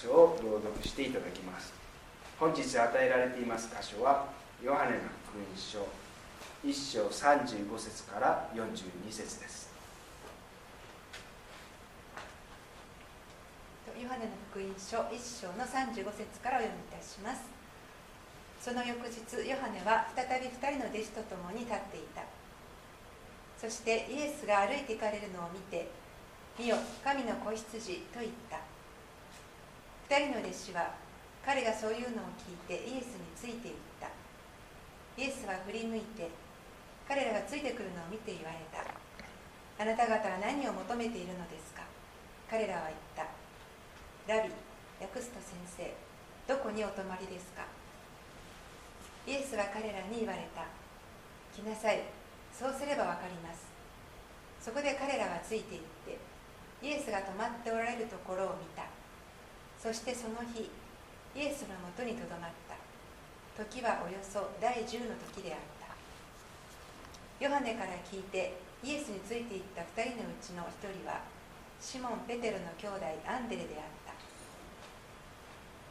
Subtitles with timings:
[0.00, 1.74] 所を朗読していただきます。
[2.38, 4.32] 本日与えられています箇所は
[4.64, 4.96] ヨハネの
[5.28, 5.84] 福音書
[6.64, 9.68] 1章35節から42節です。
[14.00, 17.44] ヨハネの福音書1章の35節からお読みいたします。
[18.58, 22.24] その翌日ヨハネは再び2人の弟子と共に立っていた。
[23.60, 25.90] そしてイエスが歩いて行かれるのを見て
[26.58, 28.69] 「見よ神の子羊」と言った。
[30.18, 30.90] 人の弟子は
[31.46, 34.10] 彼がそういうのを聞いてイエスについていった。
[35.14, 36.26] イエスは振り向いて
[37.06, 38.82] 彼らがついてくるのを見て言われた。
[38.82, 41.86] あなた方は何を求めているのですか？
[42.50, 43.30] 彼らは言った。
[44.26, 44.50] ラビ
[44.98, 45.94] 訳すと先生
[46.50, 47.62] どこにお泊まりですか？
[49.30, 50.66] イエスは彼らに言われた。
[51.54, 52.02] 来なさい。
[52.50, 53.70] そうすれば分かります。
[54.60, 56.18] そこで彼らはついていって
[56.82, 58.90] イエスが泊まっておられるところを見た。
[59.80, 60.68] そしてその日
[61.32, 62.76] イエスのもとにとどまった。
[63.56, 65.96] 時はおよそ第10の時であった。
[67.40, 71.24] ヨハネから聞いてイエスについていった2人のうちの1人は
[71.80, 74.12] シモン・ペテロの兄弟アンデレであった。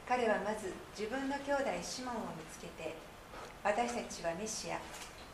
[0.05, 2.93] 彼はまず自分の兄弟シモンを見つけて
[3.63, 4.77] 私たちはメシア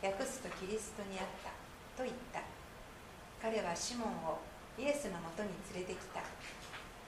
[0.00, 1.52] 訳すとキリストにあった
[1.96, 2.40] と言った。
[3.40, 4.40] 彼はシモンを
[4.80, 6.24] イエスのもとに連れてきた。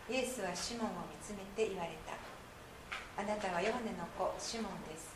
[0.08, 2.16] イエスはシモンを見つめて言われた。
[3.20, 5.12] あなたはヨハネの子シモンです。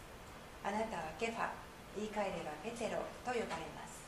[0.62, 1.48] あなたはケファ。
[1.96, 4.00] 言い換えればペテロと呼ばれます。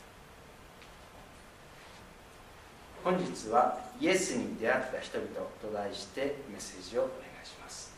[3.02, 5.28] 本日はイエスに出会った人々
[5.60, 7.12] と題してメッセージをお願
[7.42, 7.93] いします。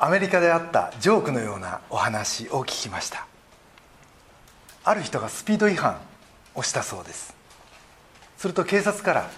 [0.00, 3.26] アメリカであったジョークのようなお話を聞きました。
[4.84, 5.98] ある人がスピード違反
[6.54, 7.34] をしたそうです。
[8.36, 9.30] すると警察から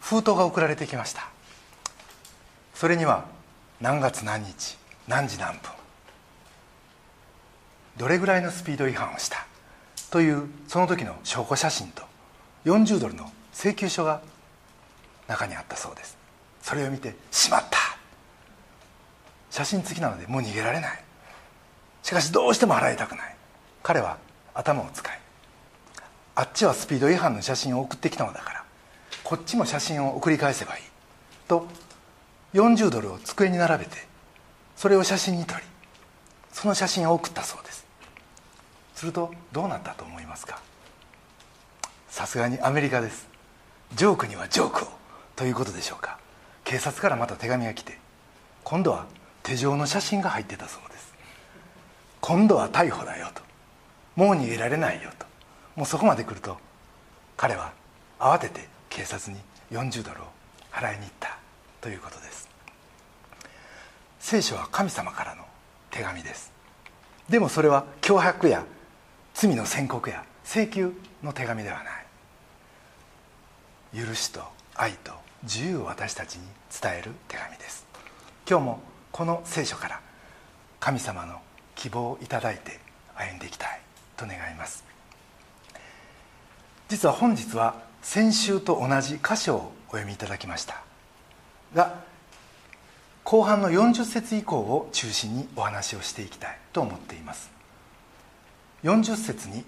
[0.00, 1.28] 封筒が送られてきました。
[2.74, 3.24] それには
[3.80, 4.78] 何月何日
[5.08, 5.72] 何時何分
[7.96, 9.46] どれぐらいのスピード違反をした
[10.12, 12.04] というその時の証拠写真と
[12.64, 14.22] 40ドルの請求書が
[15.26, 16.16] 中にあったそうです。
[16.62, 17.78] それを見て「しまった!」
[19.50, 21.04] 写真付きなのでもう逃げられない。
[22.02, 23.36] しかしどうしても払いたくない。
[23.82, 24.18] 彼は
[24.54, 25.18] 頭を使い
[26.34, 28.64] あっちはスピード違反の写真を送ってきたのだから
[29.24, 30.82] こっちも写真を送り返せばいい。
[31.46, 31.66] と
[32.54, 34.06] 40ドルを机に並べて
[34.76, 35.62] それを写真に撮り
[36.52, 37.86] その写真を送ったそうです。
[38.94, 40.60] するとどうなったと思いますか？
[42.08, 43.28] さすがにアメリカです。
[43.94, 44.88] ジョークにはジョークを。
[45.36, 46.18] ということでしょうか。
[46.64, 47.98] 警察からまた手紙が来て
[48.64, 49.06] 今度は
[49.48, 51.14] 手錠の写真が入ってたそうです。
[52.20, 53.40] 今度は逮捕だよと。
[54.14, 55.24] もう逃げられないよと。
[55.74, 56.58] もうそこまで来ると
[57.34, 57.72] 彼は
[58.18, 60.24] 慌てて警察に40ドルを
[60.70, 61.38] 払いに行った
[61.80, 62.46] ということです。
[64.20, 65.44] 聖書は神様からの
[65.90, 66.52] 手紙です。
[67.30, 68.66] でもそれは脅迫や
[69.32, 70.92] 罪の宣告や請求
[71.22, 71.82] の手紙では
[73.94, 74.06] ない。
[74.06, 74.42] 許しと
[74.74, 75.12] 愛と
[75.44, 76.42] 自由を私たちに
[76.82, 77.86] 伝える手紙です。
[78.46, 80.00] 今日もこの聖書から
[80.78, 81.40] 神様の
[81.74, 82.78] 希望をいただいて
[83.16, 83.80] 歩んでいきたい
[84.16, 84.84] と願います。
[86.88, 90.80] 実は本日は先週と同じ箇所をお読みいただきました。
[91.74, 91.96] が
[93.24, 97.50] 後半の40節以降を中心にお話をしていきたいと思っています。
[98.84, 99.64] 40節に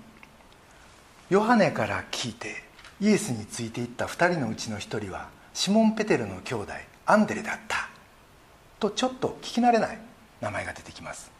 [1.29, 2.63] ヨハネから聞いて
[3.01, 6.73] イエスについていった2人のうちの1人はシモン・ペテルの兄弟
[7.05, 7.90] アンデレだった。
[8.81, 9.99] とちょっと聞き慣れない
[10.41, 11.31] 名前が出てきます。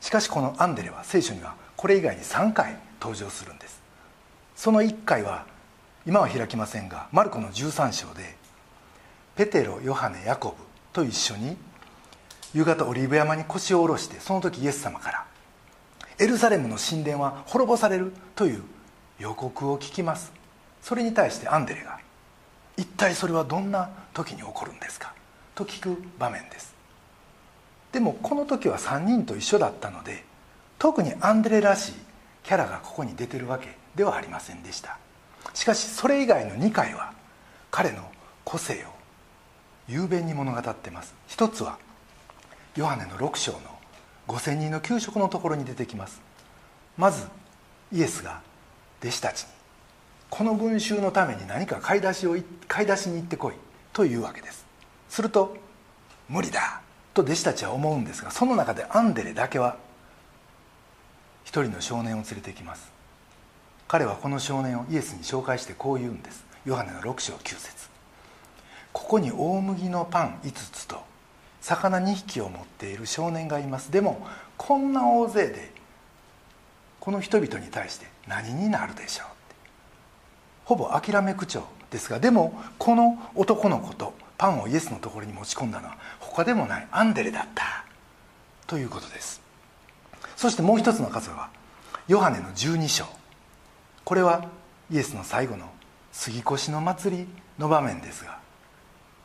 [0.00, 3.80] しかしこのアンデレは聖書にはこれ以外に3回登場するんです。
[4.54, 5.46] その1回は
[6.06, 8.36] 今は開きませんがマルコの13章で
[9.34, 10.54] ペテロヨハネヤコブ
[10.92, 11.56] と一緒に
[12.52, 15.26] 夕方オリーブ山に腰を下ろしてその時イエス様から
[16.18, 18.62] エルサレムの神殿は滅ぼされるという
[19.18, 20.32] 予告を聞きます。
[20.82, 21.98] それに対してアンデレが
[22.76, 25.14] 一体それはどんな時に起こるんですか？
[25.54, 26.74] と聞く場面です。
[27.92, 30.24] でもこの時は3人と一緒だったので
[30.78, 31.92] 特にアンデレらしい
[32.42, 34.98] キャラがここに出てるわけではありませんでした。
[35.54, 37.12] しかしそれ以外の2回は
[37.70, 38.10] 彼の
[38.44, 38.88] 個性を
[39.88, 41.14] 雄弁に物語ってます。
[41.28, 41.78] 一つは
[42.76, 43.58] ヨハネの6章の
[44.28, 46.20] 5,000人の給食のところに出てきます。
[46.96, 47.26] まず
[47.92, 48.40] イエスが
[49.02, 49.48] 弟子たちに
[50.30, 53.54] この群衆のために何か買い出しを買い出しに行ってこい
[53.92, 54.64] というわけです。
[55.12, 55.54] すると
[56.30, 56.80] 無理だ
[57.12, 59.76] と弟子たちは思うんですがその中でアンデレだけは
[61.44, 62.90] 一人の少年を連れてきます。
[63.88, 66.46] 彼はこの少年をイエスに紹介してこう言うんです。
[66.64, 67.90] ヨハネの6章9節。
[68.94, 71.02] ここに大麦のパン5つと
[71.60, 73.92] 魚2匹を持っている少年がいます。
[73.92, 74.26] でも
[74.56, 75.72] こんな大勢で
[77.00, 79.26] この人々に対して何になるでしょう
[80.64, 87.84] ほぼ諦め口調ですがでもこの男の子とパンをイエスのところに持ち込んだのは他でもないアンデレだった
[88.66, 89.40] ということです。
[90.34, 91.48] そしてもう一つの数は
[92.08, 93.04] ヨハネの12章。
[94.02, 94.48] これは
[94.90, 95.70] イエスの最後の
[96.10, 98.40] 杉越の祭りの場面ですが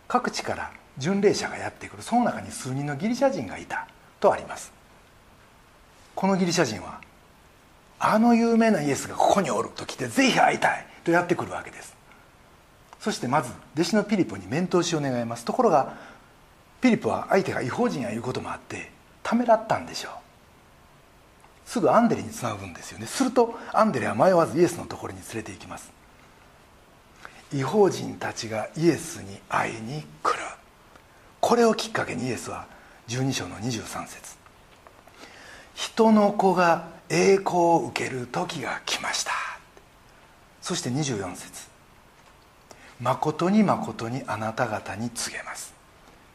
[0.08, 3.88] 各地から巡礼者がやってくるその中に数人のギリシャ人がいた
[4.20, 4.72] とあります。
[6.14, 7.02] このギリシャ人は
[7.98, 11.97] あの有名なイエスがここにおると来てぜひ会いたいとやってくるわけです。
[13.08, 15.46] そしてまず弟子のピリポに面通しを願います。
[15.46, 15.96] ところが
[16.82, 18.92] ピリポは相手が違法人やいうこともあって
[19.24, 20.12] ためらったんでしょう。
[21.64, 23.06] すぐアンデレにつなぐんですよね。
[23.06, 25.90] するとアンデレは迷わずイエスのところに連れて行きます。
[27.54, 30.40] 違法人たちがイエスに会いに来る。
[31.40, 32.68] これをきっかけにイエスは
[33.08, 34.36] 12章の23節。
[35.76, 39.32] 人の子が栄光を受ける時が来ました。
[40.62, 41.77] そして24節。
[43.00, 45.74] 誠に誠にあなた方に告げます。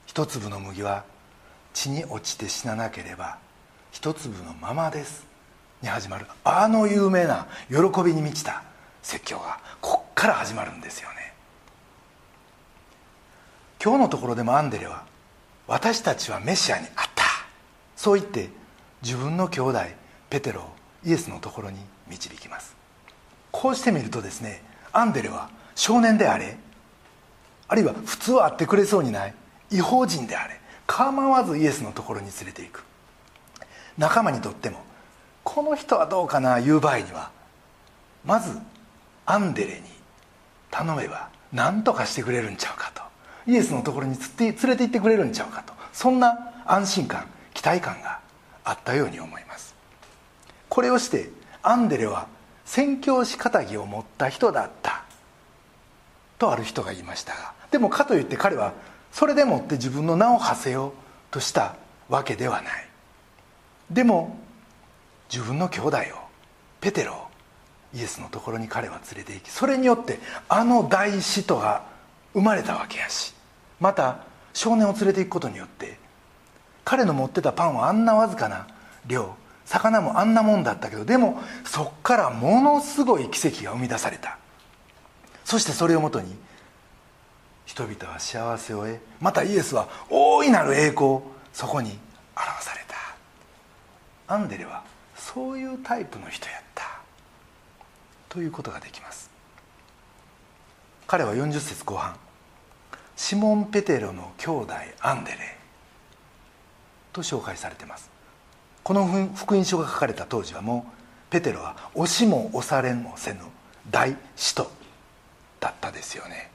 [0.06, 1.05] 一粒の麦は
[1.73, 3.38] 地に落ちて死ななければ
[3.91, 5.26] 一粒のままです。
[5.81, 8.62] に始まるあの有名な喜びに満ちた
[9.03, 11.35] 説教がこっから始まるんですよね。
[13.82, 15.05] 今日のところでもアンデレは
[15.67, 17.25] 私たちはメシアにあった。
[17.97, 18.49] そう言って
[19.03, 19.81] 自分の兄弟
[20.31, 20.73] ペテロを
[21.05, 22.76] イエスのところに導きます。
[23.50, 24.62] こうしてみるとですね
[24.93, 26.56] アンデレは少年であれ
[27.69, 29.34] あるいは普通は会ってくれそうにない
[29.70, 32.84] 違法人であれ構わずイエスのところに連れていく。
[33.96, 34.78] 仲間にとっても
[35.44, 37.30] この人はどうかな言う場合には
[38.24, 38.58] まず
[39.26, 39.82] アンデレに
[40.70, 43.02] 頼めば何とかしてくれるんちゃうかと。
[43.46, 45.72] イエスのところに連れて行ってくれるんちゃうかと。
[45.92, 48.20] そんな安心感期待感が
[48.64, 49.75] あったように思います。
[50.68, 51.30] これをして
[51.62, 52.28] アンデレは
[52.64, 55.01] 宣教師仇を持った人だった。
[56.42, 57.34] とある人が言いました。
[57.34, 58.72] がでもかといって彼は
[59.12, 60.92] それでもって自分の名を馳せよう
[61.30, 61.76] とした
[62.08, 62.88] わけではない。
[63.90, 64.36] でも
[65.32, 66.00] 自分の兄弟を
[66.80, 67.16] ペテロを
[67.94, 70.18] イエスのところに彼は連れて行きそれによって
[70.48, 71.84] あの大使徒が
[72.32, 73.34] 生まれたわけやし
[73.78, 74.24] また
[74.54, 75.98] 少年を連れて行くことによって
[76.84, 78.66] 彼の持ってたパンはあんなわずかな
[79.06, 79.34] 量
[79.66, 84.38] 魚もあんなもんだったけどでもそっからものすごい奇跡が生み出された。
[85.44, 86.34] そしてそれをもとに
[87.66, 91.20] 人々は幸せを得またイエスは大いなる栄光
[91.52, 91.98] そこに
[92.36, 94.34] 表された。
[94.34, 94.82] アンデレは
[95.16, 97.00] そういうタイプの人やった。
[98.28, 99.30] ということができます。
[101.06, 102.16] 彼は40節後半
[103.16, 105.38] シモン・ペテロの兄弟アンデレ
[107.12, 108.10] と紹介されています。
[108.82, 110.92] この福音書が書かれた当時はもう
[111.30, 113.40] ペテロは押しも押されもせぬ
[113.90, 114.70] 大使徒
[115.62, 116.50] だったですよね。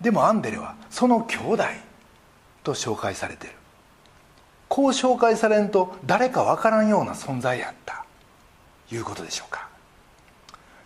[0.00, 1.64] でもアンデレはその兄弟
[2.64, 3.52] と紹介されてる。
[4.68, 8.04] こう紹介されんと誰か分からんような存在やった。
[8.90, 9.68] いうことでしょうか。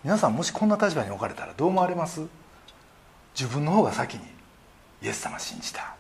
[0.05, 2.21] 皆さんもしこんな立場に置かれたらどう思われます？
[3.35, 4.25] 自分の方が先に
[5.03, 5.95] イエス様信じた。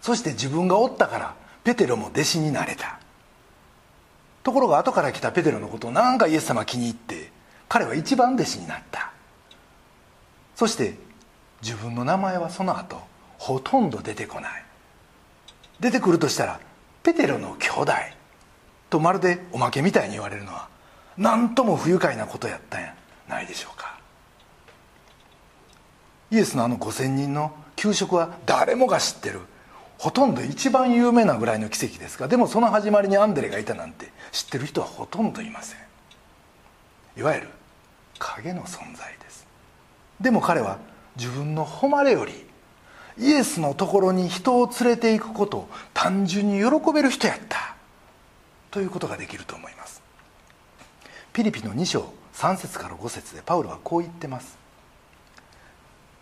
[0.00, 3.00] そして自分がおったからペテロも弟子になれた。
[4.44, 7.30] ところが後から来たペテロのことを何かイエス様気に入って
[7.68, 9.09] 彼は一番弟子になった。
[10.60, 10.94] そして
[11.62, 13.00] 自分の名前はその後
[13.38, 14.64] ほとんど出てこない。
[15.80, 16.60] 出てくるとしたら
[17.02, 17.92] ペテロの兄弟
[18.90, 20.68] とまるでおまけみたいに言われるのは
[21.16, 22.94] 何とも不愉快なことやったんや
[23.26, 23.98] ないでしょうか。
[26.30, 29.40] イエスのあの5,000人の給食は誰もが知ってる
[29.96, 35.78] ほとんど一番有名なぐらいの奇跡ですがでもその始まりにアンデレがいたなんて知ってる人はほとんどいません。
[37.16, 37.48] いわゆる
[38.18, 39.48] 影の存在です。
[40.20, 40.78] でも彼は
[41.16, 42.32] 自分の誉れより
[43.18, 47.76] イエスのところに人を連れていくことを単純に喜べる人やった。
[48.70, 50.00] ということができると思います。
[51.32, 54.58] ピリピの2章3節から5節でパウロはこう言ってます。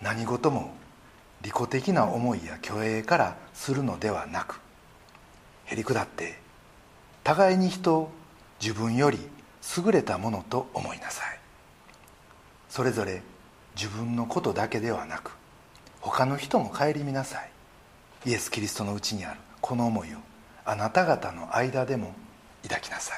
[0.00, 0.73] 何事も
[1.43, 4.61] 利己的な思いや虚栄からするのではなく
[5.67, 6.38] へりくだって
[7.23, 8.11] 互いに人を
[8.61, 9.19] 自分より
[9.76, 11.38] 優れたものと思いなさい。
[12.69, 13.23] それぞれ
[13.79, 15.31] 自分のことだけではなく
[16.01, 17.51] 他の人も顧みなさい。
[18.27, 20.17] イエス・キリストのうちにあるこの思いを
[20.65, 22.13] あなた方の間でも
[22.65, 23.15] 抱きなさ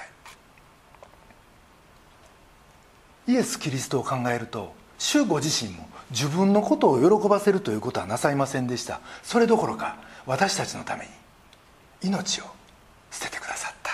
[3.27, 3.33] い。
[3.33, 9.01] イエス・キリストを考えると主ご自身も自分のことを喜ばせるということはなさいませんでした。
[9.23, 11.11] それどころか私たちのために
[12.03, 12.45] 命を
[13.11, 13.91] 捨ててくださった。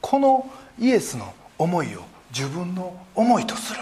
[0.00, 3.80] このイエスの思いを自分の思いとする。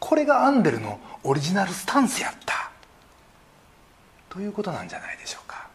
[0.00, 2.70] これがアンデルのオリジナルスタンスやった。
[4.28, 5.68] ということなんじゃないでしょうか。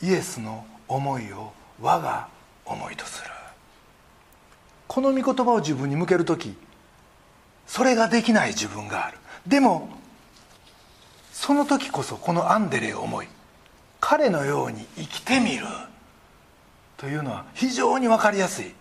[0.00, 2.28] イエスの思いを我が
[2.64, 3.30] 思いとする。
[4.86, 6.56] この御言葉を自分に向ける時
[7.66, 9.18] それができない自分がある。
[9.46, 9.90] でも
[11.32, 13.28] その時こそこのアンデレを思い
[14.00, 15.66] 彼のように生きてみる。
[16.96, 18.76] というのは非常に分かりやすい指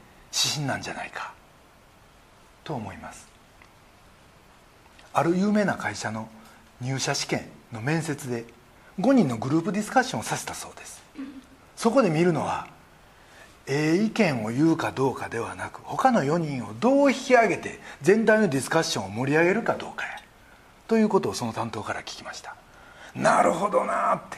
[0.56, 1.34] 針なんじゃないか。
[2.64, 3.28] と思います。
[5.18, 6.30] ある有名な会社の
[6.80, 8.46] 入社試験の面接で
[9.00, 11.02] 5人のグループディスカッションをさせたそうです。
[11.76, 12.68] そこで見るのは
[13.66, 20.12] ええ意見を言うかどうかではなく他の4人をどう引き上げて全体のディスカッションを盛り上げるかどうかや。
[20.88, 22.56] ということをその担当から聞きました。
[23.16, 24.38] なるほどなって。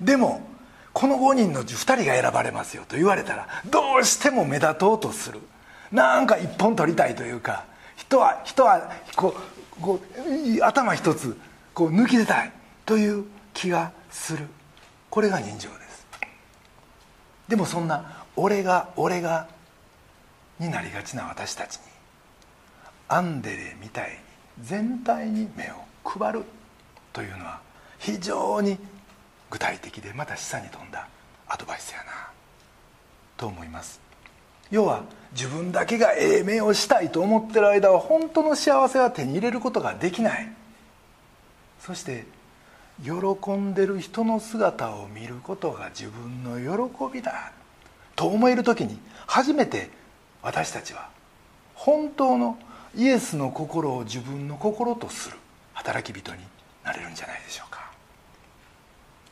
[0.00, 0.46] でも
[0.92, 5.40] この5人のうち2人が選ばれますよと言われたらどうしても目立とうとする。
[5.90, 7.64] なんか一本取りたいというか
[7.96, 11.36] 人は人はこうこう頭一つ
[11.74, 12.52] こう抜き出たい
[12.84, 14.46] という気がする。
[15.10, 16.06] これが人情です。
[17.48, 19.48] でもそんな俺が俺が
[20.58, 21.82] になりがちな私たちに
[23.08, 24.16] アンデレみたいに
[24.60, 26.42] 全体に目を配る
[27.12, 27.60] というのは
[27.98, 28.76] 非常に
[29.50, 31.08] 具体的でまた示唆に富んだ
[31.48, 32.04] アドバイスやな
[33.36, 34.00] と思います。
[34.70, 40.52] 要は自分だけがええ目をしたいと思ってる間は本当の幸せは手に入れることができない。
[41.80, 42.24] そして
[43.02, 47.52] 喜んでる人の姿を見ることが自分の喜びだ。
[48.16, 49.90] と思える時に初めて
[50.42, 51.08] 私たちは
[51.74, 52.58] 本当の
[52.96, 55.36] イエスの心を自分の心とする。
[55.74, 56.42] 働き人に
[56.82, 57.92] なれるんじゃないでしょうか。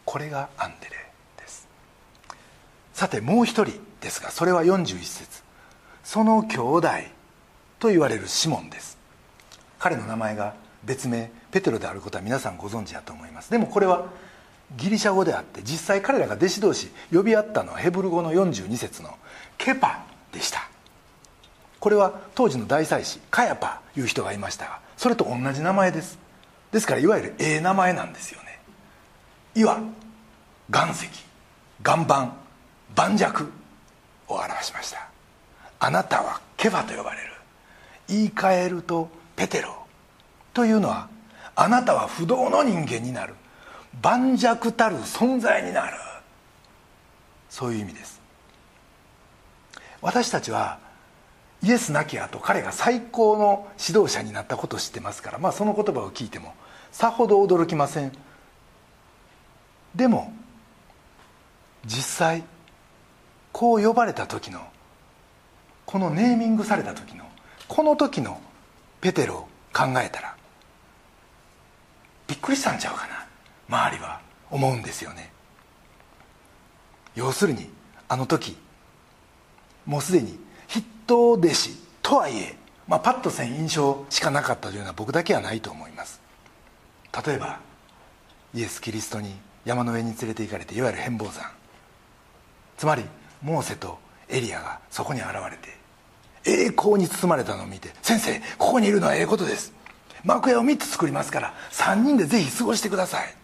[0.05, 0.93] これがアンデレ
[1.37, 1.67] です。
[2.93, 5.46] さてもう一人ですがそれは41節。
[6.07, 6.89] その兄弟
[7.81, 8.97] と言われるシモンです。
[9.81, 13.51] 彼の名前が別名ペテロであることは皆さんご存知だと思います。
[13.51, 14.07] でもこれは
[14.77, 19.17] ギリシャ語であって実際彼らが弟子同士呼び合ったのはヘブル語の42節の
[19.59, 20.69] ケパでした。
[21.81, 26.21] これは当時の大祭司カヤパいう人がいましたがそれと同じ名前です。
[26.71, 28.61] ですからいわゆるええ名前なんですよね。
[29.57, 29.81] 岩
[30.71, 31.09] 岩石
[31.85, 32.33] 岩盤
[32.95, 35.16] 盤石を表しました。
[35.78, 37.33] あなたはケファと呼ばれる。
[38.09, 39.87] 言い換えるとペテロ。
[40.54, 41.09] というのは
[41.54, 43.35] あなたは不動の人間になる。
[44.00, 45.97] 盤石たる存在になる。
[47.49, 48.21] そういう意味です。
[50.00, 50.78] 私たちは
[51.62, 56.54] イエス亡き後彼が最高の指導者になったことを知ってますから、まあ、その言葉を聞いても
[56.92, 58.12] さほど驚きません。
[59.95, 60.33] でも
[61.87, 62.45] 実際
[63.52, 64.61] こう呼ばれた時の
[65.87, 67.25] このネーミングされた時の
[67.69, 68.40] この時の
[69.00, 70.37] ペテロを考えたら
[72.26, 73.26] びっくりしたんちゃうかな
[73.69, 75.33] 周りは思うんですよね。
[77.14, 77.71] 要するに
[78.09, 78.57] あの時
[79.87, 80.38] もうすでに
[80.69, 81.71] 筆頭弟子
[82.02, 82.57] とはいえ、
[82.88, 86.21] まあ、パッとせん印象しかなかったというのは僕だけはないと思います。
[87.26, 87.61] 例えば
[88.55, 91.50] イエス・キリストに山の上に連れて行かれていわゆる変貌山。
[92.76, 93.05] つまり
[93.43, 95.75] モーセとエリアがそこに現れて
[96.47, 99.73] 栄光に包まれたのを見て「先生ここにいるのはええことです。
[100.25, 103.35] 幕屋を3つ作りますから3人でぜひ過ごしてください」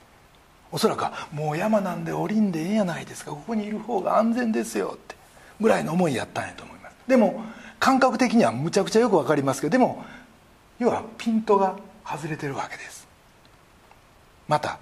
[0.73, 1.05] おそらく
[1.35, 3.33] もう山なんで降りんでええやないですか。
[3.33, 5.17] ここにいる方が安全ですよって
[5.61, 6.95] ぐらいの思いやったんやと思います。
[7.07, 7.45] でも
[7.79, 10.05] 感覚的にはむちゃくちゃよく分かりますけどでも
[10.79, 13.07] 要はピントが外れてるわけです。
[14.49, 14.79] また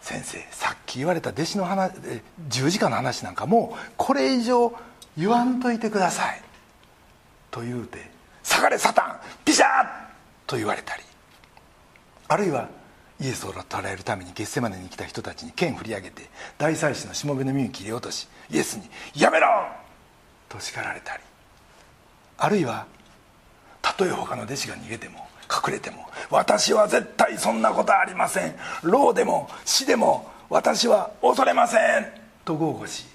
[0.00, 1.92] 先生さっき言われた弟子の話
[2.48, 4.72] 十字架の話なんかもうこれ以上
[5.16, 6.42] 言わんといてください。
[7.50, 8.10] と言うて
[8.42, 9.86] 「下がれサタンピシャー!」
[10.46, 11.02] と言われたり
[12.28, 12.68] あるいは
[13.20, 19.48] イエスを捕らえるためにゲッセマネに来た人たちに剣振り上げて大祭司のしもべの耳に切り落としイエスに「やめろ!」
[20.48, 21.22] と叱られたり
[22.38, 22.86] あるいは
[23.82, 32.06] たとえ他の弟子が逃げても隠れても私は絶対そんなことありません牢でも死でも私は恐れません
[32.44, 33.06] と豪語し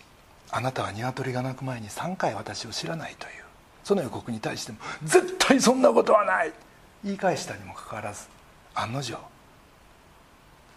[0.51, 3.42] あなたは鶏が鳴く前に3回私を知らないという
[3.83, 6.53] その予告に対しても絶対そんなことはない。
[7.03, 8.27] 言い返したにもかかわらず
[8.75, 9.17] 案の定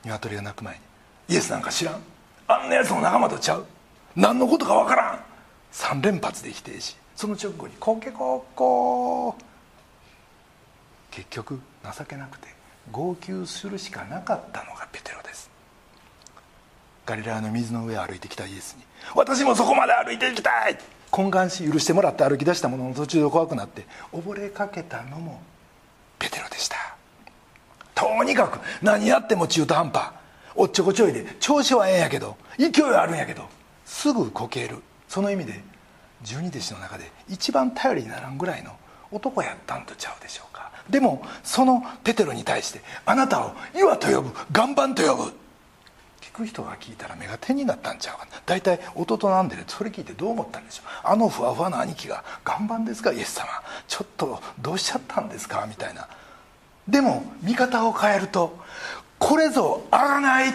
[0.05, 0.81] 鶏が鳴く前に
[1.35, 2.03] イエスなんか知らん。
[2.49, 3.67] あんなやつの仲間とちゃう。
[4.15, 5.21] 何のことかわからん。
[5.73, 9.35] 3連発で否定しその直後に「コケコッコー」
[11.11, 11.61] 結局
[11.97, 12.49] 情けなくて
[12.91, 15.51] 号泣するしかなかったのがペテロです。
[17.05, 18.85] ガリラヤの水の上を歩いてきたイエスに
[19.15, 20.79] 「私もそこまで歩いていきたい!」
[21.17, 25.41] 懇願し許してもらって歩き出したものの途中で怖くなって溺れかけたのも
[26.19, 26.77] ペテロでした。
[27.95, 30.11] とにかく何やっても中途半端。
[30.55, 33.49] おっちょこちょいで調子はええんやけど勢いはあるんやけど
[33.87, 34.77] すぐこける。
[35.09, 35.63] その意味で
[36.23, 38.73] 十二弟子の中で一番頼りにならんぐらいの
[39.11, 40.71] 男やったんとちゃうでしょうか。
[40.91, 45.46] でもそのペテロに対してあなたを岩と呼ぶ岩盤と呼ぶ。
[46.37, 48.27] く人が聞いたら目が点になったんちゃうか。
[48.45, 50.87] 大体弟なんでそれ聞いてどう思ったんでしょう。
[51.03, 53.13] あのふわふわな兄貴が「岩盤ですか？
[53.13, 53.49] イエス様。
[53.89, 56.07] ちょっとどうしちゃったんですか?」みたいな。
[56.87, 58.59] でも見方を変えると
[59.19, 60.53] これぞあがない！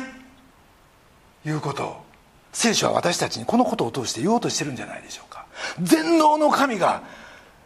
[1.44, 2.06] いうことを
[2.54, 5.46] 聖書は私たちにこのことを通して言おうとしてるんじゃないでしょうか。
[5.82, 7.02] 全能の神が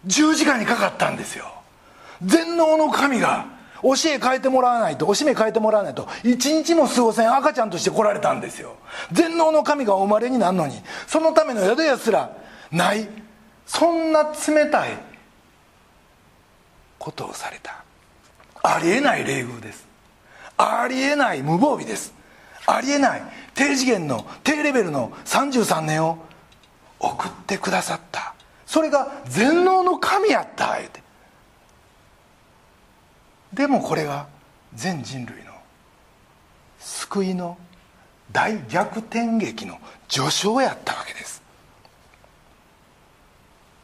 [0.06, 1.52] 十字架にかかったんですよ。
[2.24, 3.46] 全能の神が
[3.86, 8.78] 教え変えてもらわないとおしめ変えてもらわないと一日も過ごせん赤ちゃんとして来られたんですよ。
[9.12, 12.36] 全能の神がお生まれになるのにそのための宿屋すら
[12.72, 13.08] ない。
[13.68, 14.98] そんな冷たい
[16.98, 17.84] ことをされた。
[18.64, 19.86] ありえない礼遇です。
[20.58, 22.14] ありえない無防備です。
[22.66, 23.24] ありえない
[23.54, 26.18] 低次元の低レベルの33年を
[27.00, 28.34] 送ってくださった。
[28.66, 31.05] それが全能の神やった言うて。
[33.56, 34.28] でもこれが
[34.74, 35.54] 全人類の
[36.78, 37.58] 救いの
[38.32, 41.42] 大逆転劇の序章やったわけです。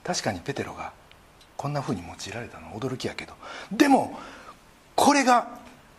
[0.04, 0.92] 確かにペテロが
[1.56, 3.34] こんなふうに用いられたのは驚きやけど。
[3.72, 4.20] でも
[4.96, 5.48] これが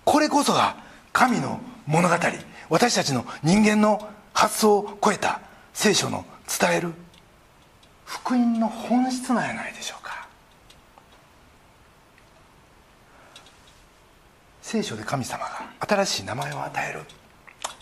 [0.05, 0.77] これこそが
[1.13, 2.15] 神の物語。
[2.69, 5.41] 私たちの人間の発想を超えた
[5.73, 6.93] 聖書の伝える
[8.05, 10.13] 福音の本質なんやないでしょうか
[14.73, 17.01] 聖書で神様が新しい名前を与える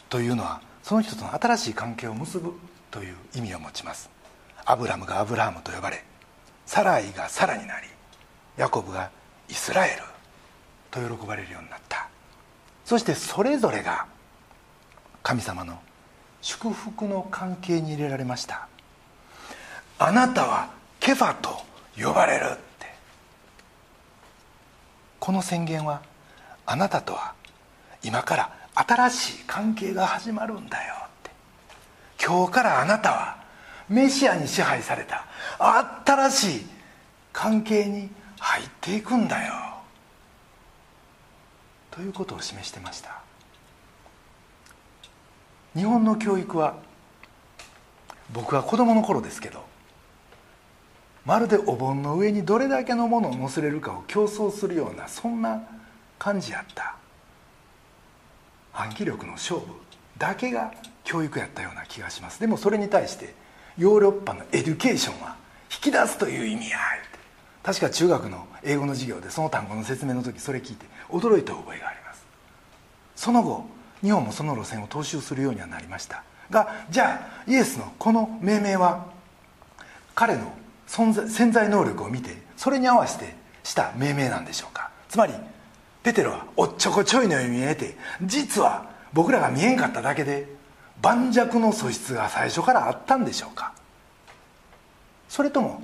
[0.08, 2.52] というのはその人との新しい関係を結ぶ
[2.90, 4.10] という意味を持ちます。
[4.64, 6.02] アブラムがアブラハムと呼ばれ
[6.66, 7.86] サライがサラになり
[8.56, 9.12] ヤコブが
[9.48, 10.02] イスラエル
[10.90, 12.08] と喜ばれるようになった。
[12.84, 14.06] そしてそれぞれが
[15.22, 15.78] 神様の
[16.42, 18.66] 祝福の関係に入れられました。
[20.00, 21.50] あなたはケファと
[21.96, 22.92] 呼ばれるって。
[25.20, 26.09] この宣言は
[26.70, 27.34] あなたとは
[28.04, 31.30] 今から新しい関係が始まるんだよって。
[32.24, 33.36] 今日からあなたは
[33.88, 35.26] メシアに支配された
[36.06, 36.66] 新しい
[37.32, 39.52] 関係に入っていくんだよ。
[41.90, 43.20] ということを示してました。
[45.74, 46.76] 日本の教育は
[48.32, 49.64] 僕は子供の頃ですけど
[51.26, 55.64] まるでお盆の上にどれだけのものを乗せれるかを競争するようなそんな
[56.20, 56.94] 感じやった。
[58.74, 59.66] 暗記力の勝負
[60.18, 62.38] だけが教育やったような気がします。
[62.38, 63.34] でもそれに対して
[63.78, 65.36] ヨーロッパの education は
[65.72, 66.78] 引き出すという意味や
[67.62, 72.24] 確か中学の英語の授業でその単語の説明の時それ聞いて驚いた覚えがあります。
[73.16, 73.66] その後
[74.02, 76.22] 日本もその路線を踏襲するようにはなりました。
[76.50, 79.06] がじゃあイエスのこの命名は
[80.14, 80.52] 彼の
[80.86, 84.90] 存在潜在能力を見てそれに合わせてした命名なんでしょうか。
[85.08, 85.34] つまり
[86.02, 90.48] ペテロはおっちょこちょいのように見えて実は僕らが見えんかっただけで
[91.02, 93.72] 盤石の素質が最初からあったんでしょうか。
[95.28, 95.82] それとも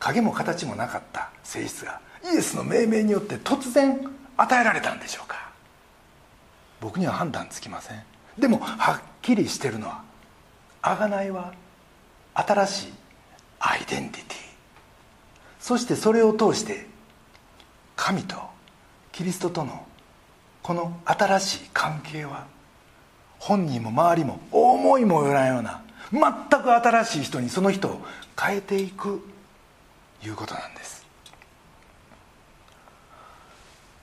[0.00, 4.00] 影も形もなかった性質がイエスの命名によって突然
[4.36, 5.50] 与えられたんでしょうか。
[6.80, 8.02] 僕には判断つきません。
[8.38, 10.02] でもはっきりしてるのは
[10.82, 11.52] 贖いは
[12.34, 12.92] 新しい
[13.60, 14.38] アイデンティティ。
[15.60, 16.86] そしてそれを通して
[17.96, 18.36] 神と
[19.18, 19.84] キリストとの
[20.62, 22.46] この新しい関係は
[23.40, 28.00] 本人も周りも思いもよらんような全く新しい人にその人を
[28.40, 29.20] 変えていく
[30.24, 31.04] いうことなんです。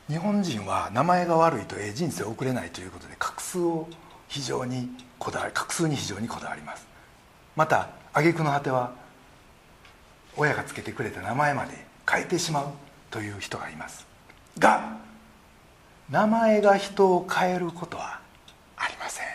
[0.10, 3.88] 日本人は名前が悪いとええ人生を送れないということで画数を
[4.28, 6.86] 非常にこだわり画数に非常にこだわります。
[7.56, 8.92] また挙句の果ては
[10.36, 12.66] 親がつけてくれた名前まで変えてしまう
[13.10, 14.06] という人がいます。
[14.60, 15.05] が
[16.10, 18.20] 名前が人を変えることは
[18.78, 19.26] ありません。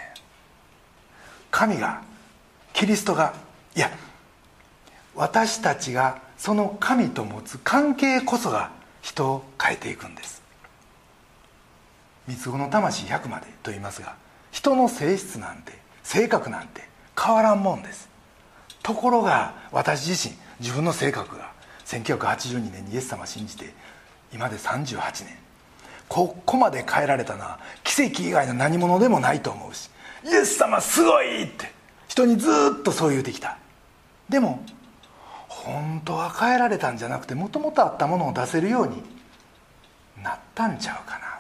[1.51, 2.03] 神が
[2.73, 3.35] キリストが
[3.77, 3.91] いや
[5.15, 8.71] 私たちがその神と持つ関係こそが
[9.03, 10.43] 人を変えていくんです。
[12.29, 14.15] 三つ子の魂100までと言いますが
[14.53, 15.73] 人の性質なんて
[16.05, 16.83] 性格なんて
[17.21, 18.09] 変わらんもんです。
[18.83, 21.53] ところが私自身自分の性格が
[21.85, 23.75] 1982年にイエス様を信じて
[24.33, 25.50] 今で38年。
[26.11, 29.89] ここまで変えられたのは奇跡以外の何者でもないと思うし。
[30.25, 31.73] イエス様すごいって。
[32.09, 33.57] 人にずっとそう言うてきた。
[34.29, 34.61] でも
[35.49, 39.03] 本当は変えられたんじゃなくてもともとあったものを出せるように
[40.21, 41.39] なったんちゃうかな。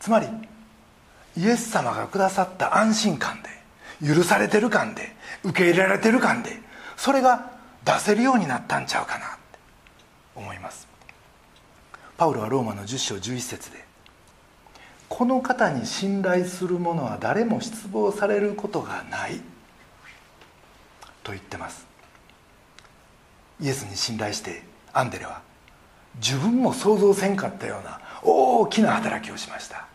[0.00, 0.26] つまり
[1.36, 3.40] イエス様がくださった安心感
[4.00, 6.50] で許されてる感で受け入れられてる感で
[6.96, 7.52] それが
[7.84, 9.58] 出せるようになったんちゃうかなって
[10.34, 10.87] 思います。
[12.18, 13.84] パウロはローマの10章11節で
[15.08, 19.40] この方に信頼する者は誰も失望されることがない
[21.22, 21.86] と言ってます。
[23.60, 25.42] イエスに信頼してアンデレは
[26.16, 29.86] 自分も想像せんかったような大きな働きをしました。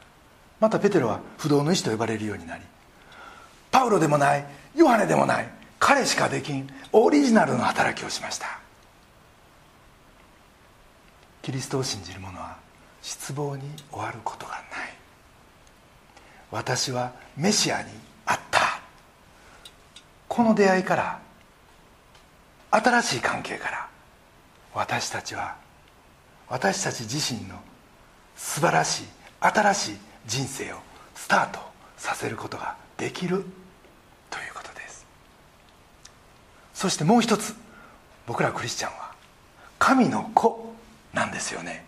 [0.59, 2.63] またペテロは不動の意志と呼ばれるようになり
[3.69, 8.62] パウロでもないヨハネでもない彼しかできんオリジナルの働きをしました。
[11.43, 12.55] キリストを信じる者は
[13.01, 14.61] 失望に終わることがない。
[16.49, 17.89] 私はメシアに
[18.25, 18.79] 会った。
[20.29, 21.19] この出会いから
[22.71, 23.87] 新しい関係から
[24.73, 25.57] 私たちは
[26.47, 27.59] 私たち自身の
[28.37, 29.03] 素晴らしい
[29.41, 30.77] 新しい人生を
[31.13, 31.59] スタート
[31.97, 33.43] させることができる
[34.29, 35.05] ということです。
[36.73, 37.53] そしてもう一つ
[38.27, 39.11] 僕らクリスチャンは
[39.77, 40.72] 神の子。
[41.13, 41.85] なんですよね。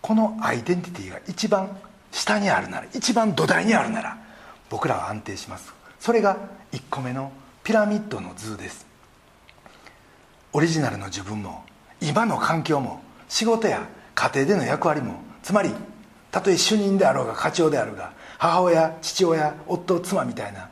[0.00, 1.76] このアイデンティティが一番
[2.10, 4.18] 下にあるなら一番土台にあるなら
[4.68, 5.72] 僕らは安定します。
[5.98, 6.36] それが
[6.72, 7.32] 1個目の
[7.62, 8.86] ピラミッドの図です。
[10.52, 11.64] オリジナルの自分も
[12.00, 15.70] 今の環境も仕事や家庭での役割もつまり
[16.30, 20.68] たとえ主任であろうが課長であるが母親父親夫妻みたいな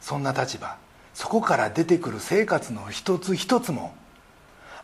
[0.00, 0.76] そんな立場。
[1.14, 3.94] そこから出てくる生活の一つ一つも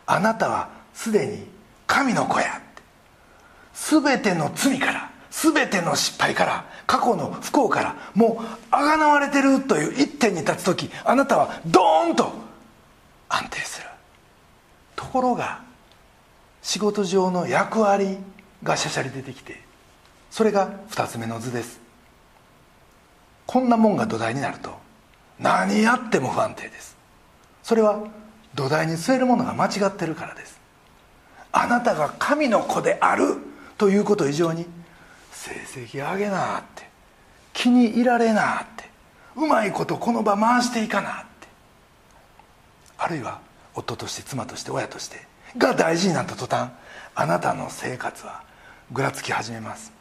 [0.05, 1.47] あなたはすでに
[1.87, 2.61] 神の子や
[3.73, 4.33] 全て。
[4.33, 12.31] の罪から全ての失敗から過去の不幸からもうあがなわれてるという一点に立つ時あなたはドーンと
[13.29, 13.87] 安定する。
[14.95, 15.61] ところが
[16.61, 18.17] 仕事上の役割
[18.61, 19.59] がしゃしゃり出てきて
[20.29, 21.81] それが2つ目の図です。
[23.45, 24.71] こんなもんが土台になると
[25.39, 26.95] 何やっても不安定です。
[27.63, 28.03] それは
[28.55, 30.59] 土台に据えるものが間違ってるからです。
[31.51, 33.37] あなたが神の子である
[33.77, 34.65] ということ以上に
[35.31, 36.89] 成績上げなって
[37.53, 38.89] 気に入られなって
[39.35, 41.47] うまいことこの場回していかなって
[42.97, 43.39] あるいは
[43.75, 46.71] 夫として妻として親としてが大事になった途端
[47.13, 48.41] あなたの生活は
[48.91, 49.91] ぐらつき始めます。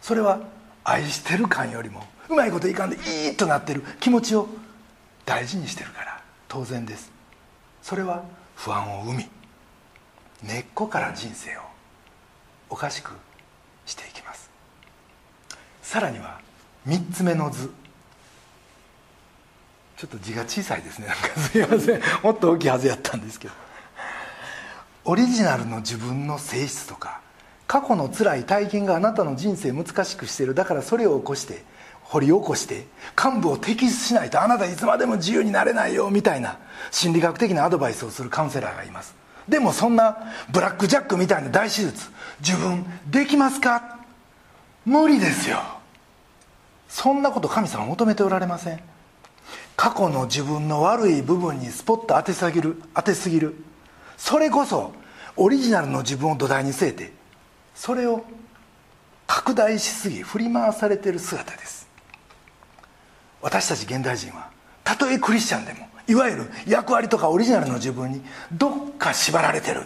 [0.00, 0.40] それは
[0.82, 2.96] 愛してる感よりもうまいこといかんで
[3.28, 4.48] いいとなってる気持ちを
[5.26, 7.19] 大事にしてるから当然です。
[7.90, 8.22] それは
[8.54, 9.28] 不安を生み
[10.44, 11.60] 根っこから人生を
[12.68, 13.10] おかしく
[13.84, 14.48] していきます。
[15.82, 16.38] さらには
[16.86, 17.72] 3つ目の図。
[19.96, 21.08] ちょっと字が小さいですね。
[21.08, 22.00] なんかすいません。
[22.22, 23.54] もっと大きいはずやったんですけど。
[25.04, 27.20] オリジナルの自分の性質とか
[27.66, 30.54] 過去の辛い体験があなたの人生難しくしている。
[30.54, 31.64] だからそれを起こして
[32.10, 36.58] 掘り起こして幹部を摘出しないとあなたいつまでも自由になれないよみたいな
[36.90, 39.14] 心理学的なアドバイスをするカウンセラーがいます。
[39.48, 40.18] でもそんな
[40.52, 42.08] ブラックジャックみたいな大手術
[42.40, 44.00] 自分できますか？
[44.84, 45.60] 無理ですよ。
[46.88, 48.80] そんなこと神様求めておられません。
[49.76, 53.54] 過去の自分の悪い部分にスポット当てすぎる当てすぎる。
[54.16, 54.92] それこそ
[55.36, 57.12] オリジナルの自分を土台に据えて
[57.74, 58.24] それを
[59.28, 61.79] 拡大しすぎ振り回されている姿です。
[63.42, 64.50] 私たち現代人は
[64.84, 68.22] たとえクリスチャンでもいわゆる役割とかオリジナルの自分に
[68.52, 69.82] どっか縛られてる。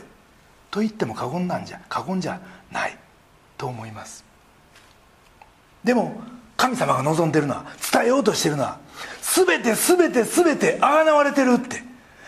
[0.71, 2.40] と言っても過言なんじゃ過言じゃ
[2.73, 2.97] ない。
[3.57, 4.25] と思います。
[5.85, 6.21] でも
[6.57, 8.79] 神様が望んでるのは伝えようとしてるのは
[9.21, 11.83] 全て全て全てあがなわれてるって。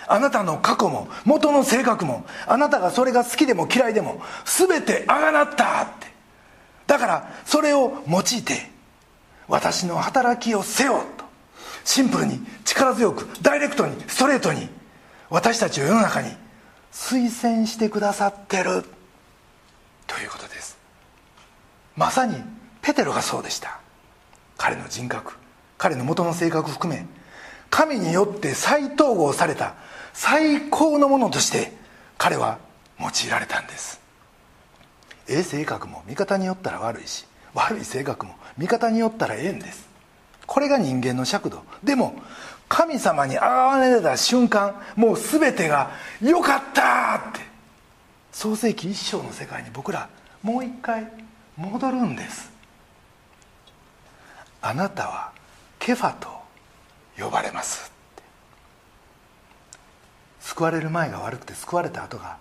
[0.09, 6.07] あなたの過去も元の性格もあなたがそれが好きでも嫌いでも全てあがなったって。
[6.87, 8.71] だからそれを用いて
[9.49, 11.16] 私の働きをせよと
[11.87, 14.69] シンプルに力強くダイレクトにストレートに。
[15.31, 16.29] 私たちを世の中に
[16.93, 18.85] 推薦してくださってる。
[20.07, 20.77] ということです。
[21.97, 22.37] まさに
[22.83, 23.81] ペテロがそうでした。
[24.59, 25.35] 彼の人格。
[25.79, 27.07] 彼の元の性格含め。
[27.71, 29.75] 神によって再統合された。
[30.13, 31.73] 最高のものとして
[32.19, 32.59] 彼は
[32.99, 34.01] 用いられたんです。
[35.29, 39.96] ええ性格も味方によったら悪いし悪い性格も味方によったらええんです。
[40.47, 41.65] これが人間の尺度。
[41.83, 42.15] でも
[42.69, 43.45] 神様に現
[43.83, 47.41] れた瞬間もう全てが「よかった!」って。
[48.33, 50.09] 創世紀一章の世界に僕ら
[50.43, 51.11] もう一回
[51.57, 52.51] 戻るんです。
[54.61, 55.31] あなたは
[55.79, 56.29] ケファと
[57.17, 57.93] 呼ばれます
[60.41, 62.37] 救われる前が悪くて救われた後が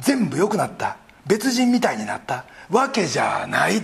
[0.00, 0.96] 全部良くなった。
[1.26, 2.44] 別人みたいになった。
[2.70, 3.82] わけじゃない。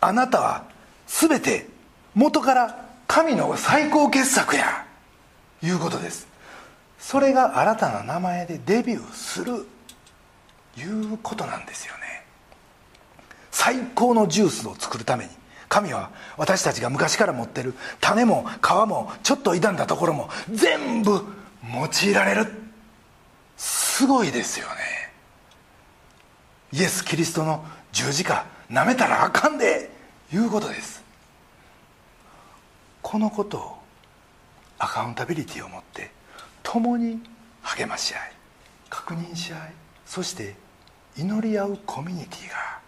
[0.00, 0.64] あなたは
[1.06, 1.66] 全て
[2.18, 4.84] 元から神の最高傑作や
[5.62, 6.26] いうことです。
[6.98, 9.68] それが新たな名前でデビューする
[10.76, 12.24] いうことなんですよね。
[13.52, 15.30] 最高のジュースを作るために
[15.68, 21.24] 神は私たちが昔から持ってる種も皮もちょっと傷んだところも全部
[21.72, 22.52] 用いられる。
[23.56, 24.72] すごいですよね。
[26.72, 29.88] イエス・キリストの十字架なめたらあかんで
[30.32, 30.97] いうことです。
[33.02, 33.78] このことを
[34.78, 36.10] アカウンタビリティを持って
[36.62, 37.20] 共に
[37.62, 38.32] 励まし合い
[38.90, 39.72] 確認し合い
[40.06, 40.56] そして
[41.16, 42.78] 祈り合うコミュニティが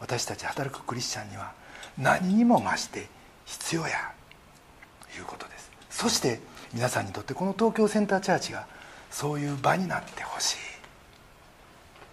[0.00, 1.52] 私たち働くクリスチャンには
[1.96, 3.08] 何にも増して
[3.46, 4.12] 必要や
[5.18, 5.70] いうことです。
[5.90, 6.40] そして
[6.72, 8.66] 皆さんにとってこの東京センターチャーチが
[9.10, 10.56] そういう場になってほしい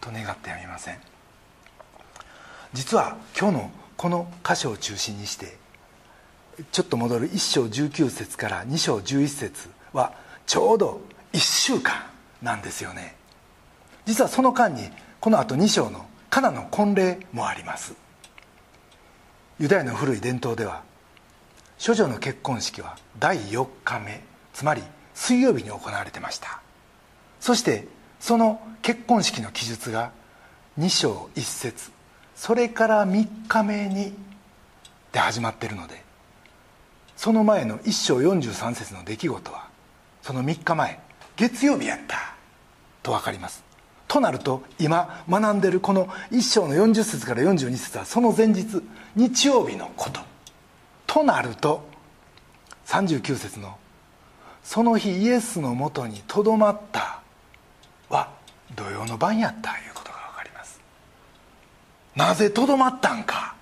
[0.01, 0.97] と願ってやみません。
[2.73, 5.57] 実は今日のこの箇所を中心にして
[6.71, 10.13] ちょっと戻る1章19節から2章11節は
[10.45, 11.01] ちょうど
[11.33, 12.05] 1週間
[12.41, 13.15] なんですよね。
[14.05, 14.89] 実はその間に
[15.19, 17.93] このあと2章のカナの婚礼もあります。
[19.59, 20.83] ユダヤの古い伝統では
[21.83, 24.81] 処女の結婚式は第4日目つまり
[25.13, 26.61] 水曜日に行われてました。
[27.39, 27.87] そして
[28.19, 30.11] その結婚式の記述が
[30.79, 31.91] 2章1節
[32.35, 34.13] それから3日目に
[35.11, 36.04] で始まってるので
[37.25, 39.67] その前の1章43節の出来事は
[40.21, 40.99] その3日前
[41.35, 42.35] 月曜日やった。
[43.01, 43.63] と分かります。
[44.07, 48.79] となると今学んでるこの1章の40節から42節はその前日
[49.15, 50.19] 日曜日のこと。
[51.07, 51.87] となると
[52.85, 53.75] 39節の
[54.63, 57.21] 「その日イエスのもとにとどまった」
[58.07, 58.29] は
[58.75, 60.79] 土曜の晩やったいうことが分かります。
[62.15, 63.55] なぜとどまったんか。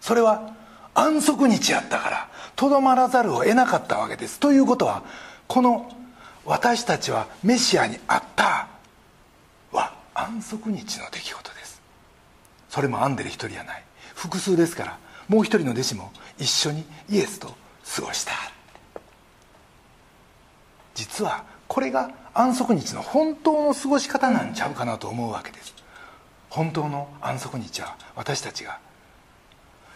[0.00, 0.58] それは
[0.94, 4.40] 安息日やったからとどまらざるを得なかったわけです。
[4.40, 5.02] ということは
[5.48, 5.90] この
[6.44, 8.68] 「私たちはメシアにあった」
[9.72, 11.80] は安息日の出来事です。
[12.68, 13.84] それもアンデレ一人やない。
[14.14, 14.98] 複数ですから
[15.28, 17.54] もう一人の弟子も一緒にイエスと
[17.96, 18.32] 過ごした。
[20.94, 25.74] 実はこれが安息日の本当の過ごし方なんちゃうかなと思うわけです。
[26.50, 28.78] 本当の安息日は私たちが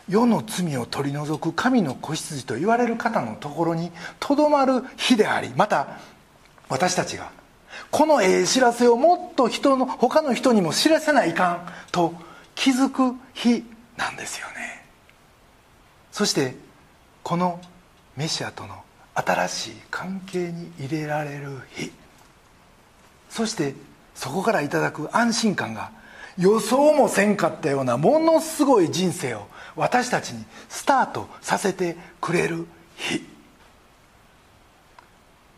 [0.09, 3.91] 世の罪を取り除く神の子羊と言われる方のところに
[4.21, 5.99] とどまる日でありまた
[6.69, 7.31] 私たちが
[7.91, 12.15] このええ知らせをもっと人の他の人にも知らせないかんと
[12.55, 13.65] 気づく日
[13.97, 14.85] なんですよね。
[16.13, 16.57] そして
[17.23, 17.61] この
[18.17, 18.83] メシアとの
[19.15, 21.93] 新しい関係に入れられる日。
[23.31, 23.75] そして
[24.15, 25.91] そこからいただく安心感が
[26.39, 32.67] 予想もせんかったようなものすごい人生を私たちにスタートさせてくれる
[32.97, 33.25] 日。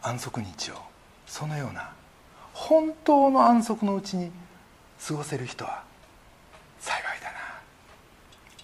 [0.03, 0.75] 安息日を。
[1.27, 1.93] そのような
[2.55, 4.31] 本当の安息のうちに
[5.07, 5.83] 過ごせる人は
[6.81, 7.39] 幸いだな。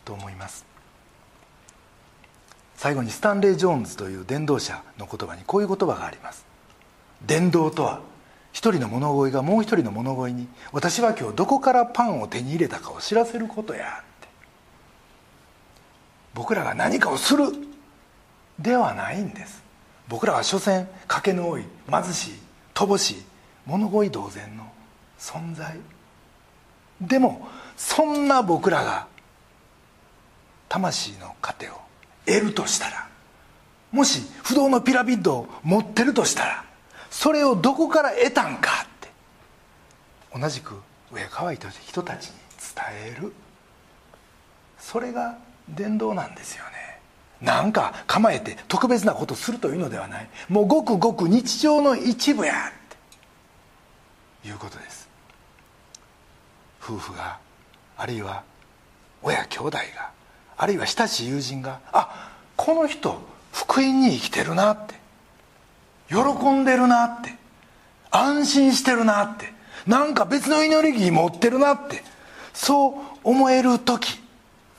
[0.04, 0.64] と思います。
[2.76, 6.44] 最後にスタンレー・ジョーンズという伝道者の言葉にこういう言葉があります。
[7.26, 8.00] 伝道とは
[8.52, 14.28] 一人の物乞いがもう一人の物乞いに私は今日どこからパンを手に入れたかを知らせることやって。
[16.34, 17.46] 僕らが何かをする
[18.58, 19.62] ではないんです。
[20.08, 22.34] 僕らは所詮賭けの多い貧しい
[22.74, 23.22] 乏しい
[23.66, 24.70] 物乞い同然の
[25.18, 25.78] 存在。
[27.00, 29.06] でもそんな僕らが
[30.68, 31.72] 魂の糧を
[32.26, 33.08] 得るとしたら
[33.90, 36.64] もし不動のピラミッドを持ってるとしたら
[37.12, 39.10] それをどこから得たんかって
[40.34, 40.80] 同じく
[41.12, 42.32] 上乾いた人たちに
[42.74, 43.32] 伝える。
[44.78, 45.36] それが
[45.68, 46.70] 伝道なんですよね。
[47.42, 50.28] なんか構えて特別なことするというのではない。
[50.48, 52.72] もうごくごく日常の一部やっ
[54.42, 54.48] て。
[54.48, 55.08] いうことです。
[56.82, 57.38] 夫婦が
[57.98, 58.42] あるいは
[59.22, 60.10] 親兄弟が
[60.56, 63.20] あるいは親しい友人があこの人
[63.52, 65.01] 福音に生きてるなって。
[66.12, 67.34] 喜んでるなって。
[68.10, 69.52] 安心してるなって。
[69.86, 72.02] なんか別のエネルギー持ってるなって。
[72.52, 72.94] そう
[73.24, 74.20] 思える時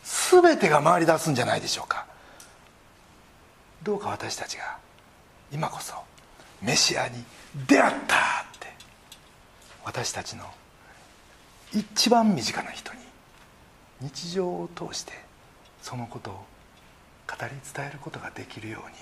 [0.04, 2.06] 全てが回り出すんじゃないでしょうか。
[3.82, 4.78] どうか私たちが
[5.52, 5.96] 今こそ
[6.62, 7.24] メシアに
[7.68, 8.20] 出会ったっ
[8.60, 8.68] て。
[9.84, 10.46] 私たちの
[11.74, 13.00] 一番身近な人に
[14.02, 15.14] 日常を通して
[15.82, 16.44] そのことを語
[17.42, 18.96] り伝えることができるように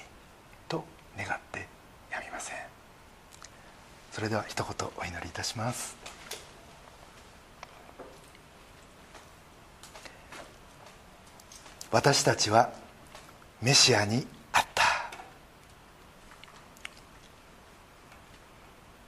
[0.67, 0.85] と
[1.17, 1.67] 願って
[2.11, 2.57] やみません。
[4.11, 5.95] それでは一言お祈りいたします。
[11.91, 12.71] 私たちは
[13.61, 14.83] メシアにあった。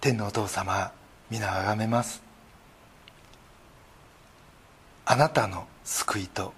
[0.02, 0.92] 天のお父様
[1.30, 2.22] 皆あがめます。
[5.06, 6.54] あなたの救いと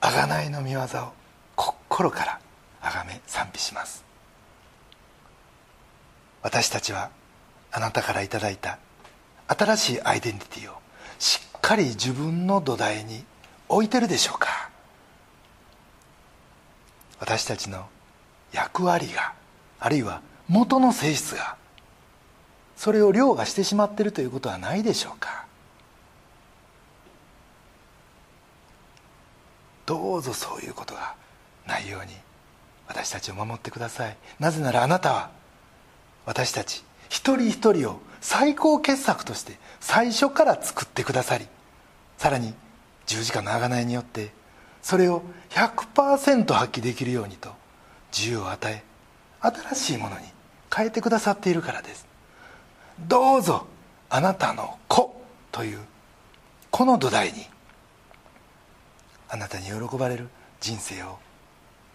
[0.00, 1.12] 贖いの御業を
[1.56, 2.40] 心から
[2.80, 4.09] あがめ賛美します。
[6.42, 7.10] 私たちは
[7.72, 8.78] あなたからいただいた
[9.48, 10.76] 新しいアイデンティティを
[11.18, 13.24] しっかり自分の土台に
[13.68, 14.70] 置いてるでしょうか？
[17.20, 17.86] 私たちの
[18.52, 19.34] 役割が
[19.78, 21.56] あるいは元の性質が
[22.76, 25.44] それを凌駕してしまっているということはないでしょうか？
[29.84, 31.14] どうぞそういうことが
[31.66, 32.12] ないように
[32.88, 34.16] 私たちを守ってください。
[34.38, 35.30] なぜならあなたは
[36.30, 41.48] 私たち一人一人を最高傑作として最初から作ってくださり
[42.18, 42.54] さらに
[43.04, 44.30] 十字架の贖いによって
[44.80, 47.50] それを100%発揮できるようにと
[48.16, 48.84] 自由を与え
[49.40, 50.26] 新しいものに
[50.72, 52.06] 変えてくださっているからです。
[53.08, 53.66] どうぞ
[54.08, 55.80] あなたの子という
[56.70, 57.44] この土台に
[59.28, 60.28] あなたに喜ばれる
[60.60, 61.18] 人生を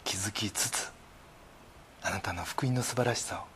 [0.03, 0.91] 築きつつ
[2.03, 3.54] あなたの福音の素晴らしさを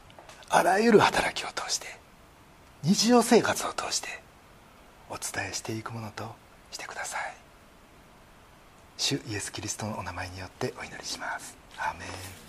[0.52, 1.88] あらゆる働きを通して
[2.84, 4.08] 日常生活を通して
[5.10, 6.36] お伝えしていくものと
[6.72, 7.36] してください。
[8.98, 11.56] 主イエス・キリストのお名前によってお祈りします。
[11.78, 12.49] アーメン。